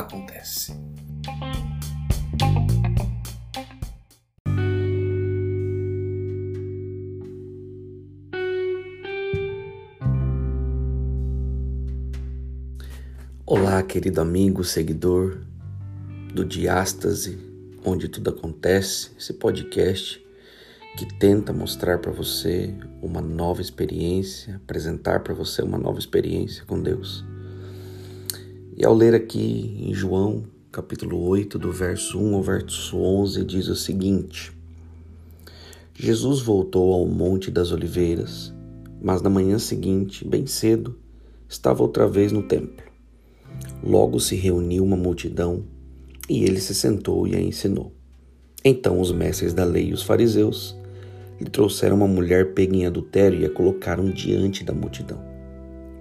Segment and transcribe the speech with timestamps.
[0.00, 0.74] acontece.
[13.46, 15.38] Olá, querido amigo, seguidor
[16.32, 17.38] do Diástase,
[17.84, 20.24] onde tudo acontece, esse podcast
[20.96, 26.80] que tenta mostrar para você uma nova experiência, apresentar para você uma nova experiência com
[26.80, 27.24] Deus.
[28.76, 33.68] E ao ler aqui em João, capítulo 8, do verso 1 ao verso 11, diz
[33.68, 34.52] o seguinte:
[35.94, 38.52] Jesus voltou ao Monte das Oliveiras,
[39.00, 40.98] mas na manhã seguinte, bem cedo,
[41.48, 42.84] estava outra vez no templo
[43.82, 45.64] Logo se reuniu uma multidão
[46.28, 47.92] e ele se sentou e a ensinou.
[48.64, 50.76] Então os mestres da lei e os fariseus
[51.38, 55.22] lhe trouxeram uma mulher pega em adultério e a colocaram diante da multidão.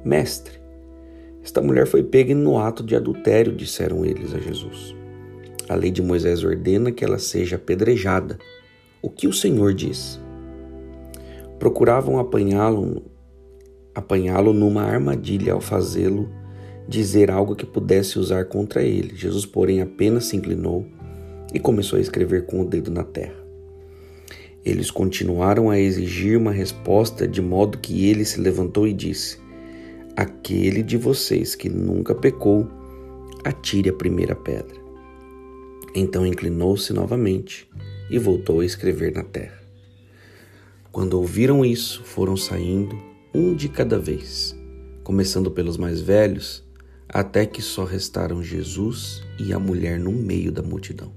[0.04, 0.63] Mestre,
[1.44, 4.96] esta mulher foi pega no ato de adultério, disseram eles a Jesus.
[5.68, 8.38] A lei de Moisés ordena que ela seja apedrejada.
[9.02, 10.20] O que o Senhor diz?
[11.60, 13.04] Procuravam apanhá-lo
[13.94, 16.28] apanhá-lo numa armadilha ao fazê-lo
[16.88, 19.16] dizer algo que pudesse usar contra ele.
[19.16, 20.86] Jesus, porém, apenas se inclinou
[21.54, 23.36] e começou a escrever com o dedo na terra.
[24.66, 29.38] Eles continuaram a exigir uma resposta, de modo que ele se levantou e disse:
[30.16, 32.68] Aquele de vocês que nunca pecou,
[33.44, 34.76] atire a primeira pedra.
[35.96, 37.70] Então inclinou-se novamente
[38.10, 39.62] e voltou a escrever na terra.
[40.92, 42.96] Quando ouviram isso, foram saindo,
[43.34, 44.56] um de cada vez,
[45.04, 46.64] começando pelos mais velhos
[47.10, 51.12] até que só restaram Jesus e a mulher no meio da multidão.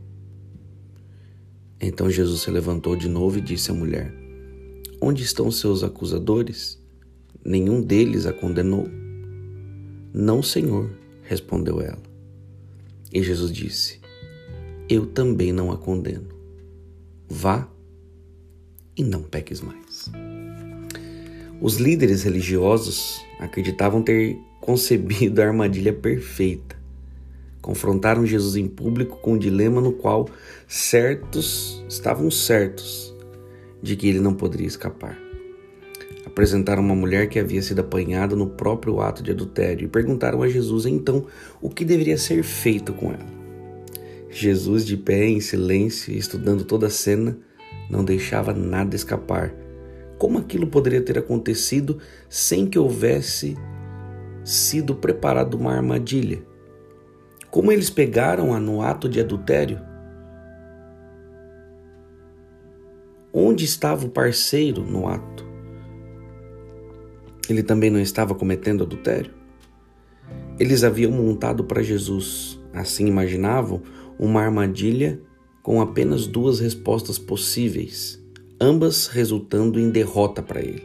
[1.80, 4.12] Então Jesus se levantou de novo e disse à mulher:
[5.00, 6.82] Onde estão seus acusadores?
[7.48, 8.88] Nenhum deles a condenou.
[10.12, 10.90] Não, Senhor,
[11.22, 12.02] respondeu ela.
[13.12, 14.00] E Jesus disse:
[14.88, 16.26] Eu também não a condeno.
[17.28, 17.68] Vá
[18.96, 20.10] e não peques mais.
[21.60, 26.74] Os líderes religiosos acreditavam ter concebido a armadilha perfeita.
[27.62, 30.28] Confrontaram Jesus em público com um dilema no qual
[30.66, 33.14] certos estavam certos
[33.80, 35.25] de que ele não poderia escapar.
[36.36, 40.48] Apresentaram uma mulher que havia sido apanhada no próprio ato de adultério e perguntaram a
[40.48, 41.26] Jesus então
[41.62, 43.26] o que deveria ser feito com ela.
[44.28, 47.38] Jesus, de pé em silêncio, estudando toda a cena,
[47.88, 49.54] não deixava nada escapar
[50.18, 51.98] como aquilo poderia ter acontecido
[52.28, 53.56] sem que houvesse
[54.42, 56.42] sido preparado uma armadilha?
[57.50, 59.80] Como eles pegaram-a no ato de adultério?
[63.32, 65.45] Onde estava o parceiro no ato?
[67.48, 69.32] Ele também não estava cometendo adultério?
[70.58, 73.82] Eles haviam montado para Jesus, assim imaginavam,
[74.18, 75.20] uma armadilha
[75.62, 78.24] com apenas duas respostas possíveis
[78.60, 80.84] ambas resultando em derrota para ele.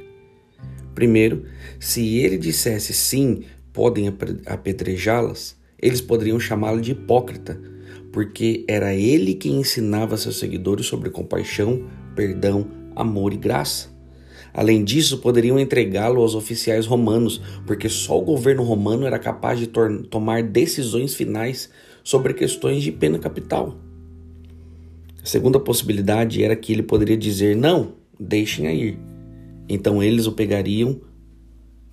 [0.93, 1.45] Primeiro,
[1.79, 4.07] se ele dissesse sim, podem
[4.45, 7.59] apedrejá-las, eles poderiam chamá-lo de hipócrita,
[8.11, 13.89] porque era ele quem ensinava seus seguidores sobre compaixão, perdão, amor e graça.
[14.53, 19.67] Além disso, poderiam entregá-lo aos oficiais romanos, porque só o governo romano era capaz de
[19.67, 21.69] tomar decisões finais
[22.03, 23.77] sobre questões de pena capital.
[25.23, 28.97] A segunda possibilidade era que ele poderia dizer: Não, deixem a ir.
[29.69, 30.99] Então eles o pegariam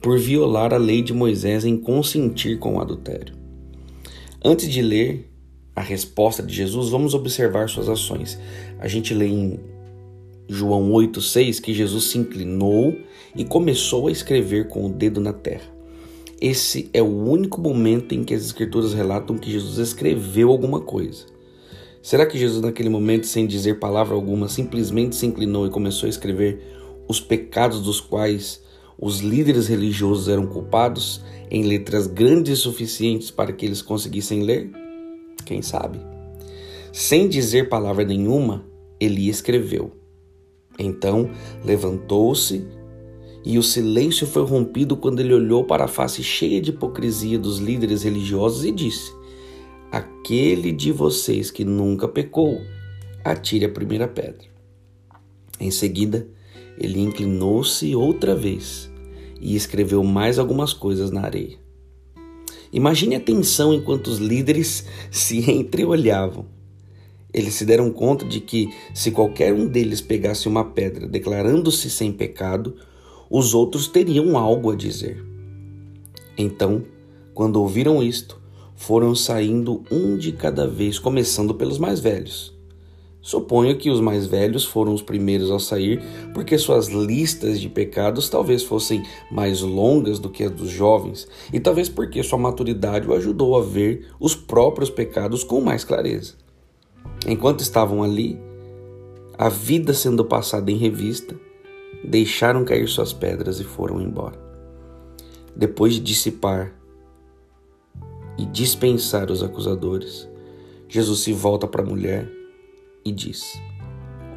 [0.00, 3.34] por violar a lei de Moisés em consentir com o adultério.
[4.44, 5.30] Antes de ler
[5.74, 8.38] a resposta de Jesus, vamos observar suas ações.
[8.78, 9.60] A gente lê em
[10.48, 12.96] João 8,6 que Jesus se inclinou
[13.36, 15.76] e começou a escrever com o dedo na terra.
[16.40, 21.26] Esse é o único momento em que as Escrituras relatam que Jesus escreveu alguma coisa.
[22.00, 26.10] Será que Jesus, naquele momento, sem dizer palavra alguma, simplesmente se inclinou e começou a
[26.10, 26.62] escrever
[27.06, 28.62] os pecados dos quais
[28.98, 31.20] os líderes religiosos eram culpados
[31.50, 34.70] em letras grandes suficientes para que eles conseguissem ler?
[35.44, 35.98] Quem sabe?
[36.92, 38.64] Sem dizer palavra nenhuma,
[38.98, 39.92] ele escreveu.
[40.78, 41.30] Então
[41.64, 42.66] levantou-se
[43.44, 47.58] e o silêncio foi rompido quando ele olhou para a face cheia de hipocrisia dos
[47.58, 49.12] líderes religiosos e disse:
[49.90, 52.60] aquele de vocês que nunca pecou,
[53.24, 54.46] atire a primeira pedra.
[55.58, 56.28] Em seguida,
[56.76, 58.90] ele inclinou-se outra vez
[59.40, 61.58] e escreveu mais algumas coisas na areia.
[62.72, 66.46] Imagine a tensão enquanto os líderes se entreolhavam.
[67.32, 72.10] Eles se deram conta de que, se qualquer um deles pegasse uma pedra declarando-se sem
[72.10, 72.76] pecado,
[73.30, 75.22] os outros teriam algo a dizer.
[76.36, 76.84] Então,
[77.34, 78.40] quando ouviram isto,
[78.74, 82.56] foram saindo um de cada vez, começando pelos mais velhos.
[83.20, 86.00] Suponho que os mais velhos foram os primeiros a sair,
[86.32, 91.60] porque suas listas de pecados talvez fossem mais longas do que as dos jovens, e
[91.60, 96.34] talvez porque sua maturidade o ajudou a ver os próprios pecados com mais clareza.
[97.26, 98.38] Enquanto estavam ali,
[99.36, 101.34] a vida sendo passada em revista,
[102.04, 104.38] deixaram cair suas pedras e foram embora.
[105.54, 106.72] Depois de dissipar
[108.38, 110.28] e dispensar os acusadores,
[110.88, 112.30] Jesus se volta para a mulher
[113.04, 113.60] e diz: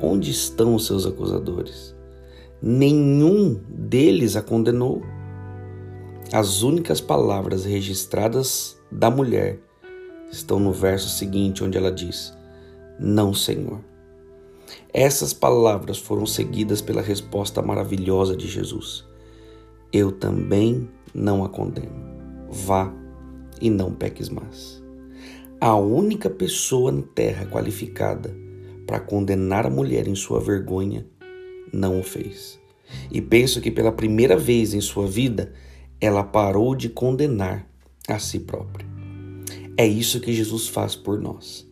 [0.02, 1.96] Onde estão os seus acusadores?
[2.62, 5.02] Nenhum deles a condenou.
[6.34, 9.60] As únicas palavras registradas da mulher
[10.32, 12.34] estão no verso seguinte, onde ela diz:
[13.04, 13.80] Não, Senhor.
[14.94, 19.04] Essas palavras foram seguidas pela resposta maravilhosa de Jesus:
[19.92, 22.12] Eu também não a condeno.
[22.48, 22.94] Vá
[23.60, 24.84] e não peques mais.
[25.60, 28.36] A única pessoa na terra qualificada
[28.86, 31.04] para condenar a mulher em sua vergonha
[31.74, 32.60] não o fez.
[33.12, 35.54] E penso que pela primeira vez em sua vida
[36.00, 37.68] ela parou de condenar
[38.08, 38.86] a si própria.
[39.76, 41.71] É isso que Jesus faz por nós.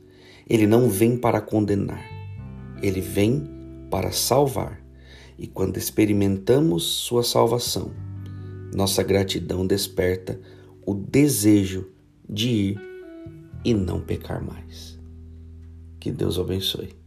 [0.49, 2.03] Ele não vem para condenar,
[2.81, 3.47] ele vem
[3.89, 4.83] para salvar.
[5.37, 7.93] E quando experimentamos sua salvação,
[8.73, 10.39] nossa gratidão desperta
[10.85, 11.87] o desejo
[12.27, 12.81] de ir
[13.63, 14.99] e não pecar mais.
[15.99, 16.98] Que Deus abençoe.